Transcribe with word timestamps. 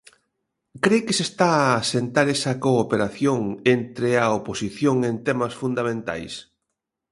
Cre 0.83 0.97
que 1.05 1.17
se 1.17 1.23
está 1.29 1.49
a 1.61 1.75
asentar 1.83 2.27
esa 2.35 2.53
cooperación 2.65 3.41
entre 3.75 4.09
a 4.23 4.25
oposición 4.39 4.97
en 5.09 5.15
temas 5.27 5.53
fundamentais? 5.61 6.33